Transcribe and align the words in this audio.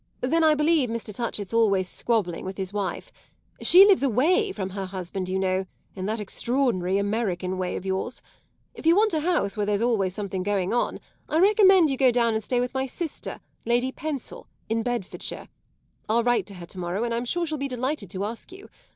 Then 0.21 0.43
I 0.43 0.55
believe 0.55 0.89
Mr. 0.89 1.13
Touchett's 1.13 1.53
always 1.53 1.87
squabbling 1.87 2.43
with 2.43 2.57
his 2.57 2.73
wife; 2.73 3.11
she 3.61 3.85
lives 3.85 4.01
away 4.01 4.51
from 4.51 4.71
her 4.71 4.87
husband, 4.87 5.29
you 5.29 5.37
know, 5.37 5.67
in 5.93 6.07
that 6.07 6.19
extraordinary 6.19 6.97
American 6.97 7.55
way 7.59 7.75
of 7.75 7.85
yours. 7.85 8.19
If 8.73 8.87
you 8.87 8.95
want 8.95 9.13
a 9.13 9.19
house 9.19 9.55
where 9.55 9.65
there's 9.67 9.79
always 9.83 10.15
something 10.15 10.41
going 10.41 10.73
on, 10.73 10.99
I 11.29 11.37
recommend 11.37 11.91
you 11.91 11.97
to 11.97 12.03
go 12.05 12.09
down 12.11 12.33
and 12.33 12.43
stay 12.43 12.59
with 12.59 12.73
my 12.73 12.87
sister, 12.87 13.41
Lady 13.63 13.91
Pensil, 13.91 14.47
in 14.69 14.81
Bedfordshire. 14.81 15.49
I'll 16.09 16.23
write 16.23 16.47
to 16.47 16.55
her 16.55 16.65
to 16.65 16.79
morrow 16.79 17.03
and 17.03 17.13
I'm 17.13 17.25
sure 17.25 17.45
she'll 17.45 17.59
be 17.59 17.67
delighted 17.67 18.09
to 18.09 18.25
ask 18.25 18.51
you. 18.51 18.69